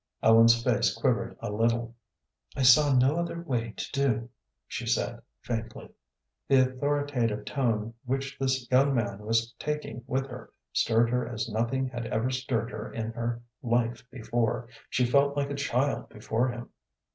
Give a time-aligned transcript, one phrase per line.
[0.23, 1.93] Ellen's face quivered a little.
[2.55, 4.29] "I saw no other way to do,"
[4.67, 5.89] she said, faintly.
[6.47, 11.89] The authoritative tone which this young man was taking with her stirred her as nothing
[11.89, 14.69] had ever stirred her in her life before.
[14.89, 16.69] She felt like a child before him.